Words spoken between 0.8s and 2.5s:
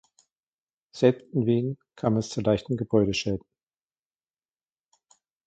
Selbst in Wien kam es zu